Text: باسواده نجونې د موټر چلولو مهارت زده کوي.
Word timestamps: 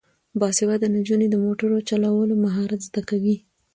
باسواده 0.39 0.87
نجونې 0.95 1.27
د 1.31 1.35
موټر 1.45 1.69
چلولو 1.89 2.33
مهارت 2.43 2.79
زده 2.87 3.01
کوي. 3.09 3.35